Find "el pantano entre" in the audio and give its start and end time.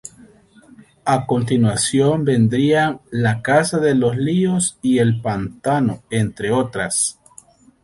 4.97-6.51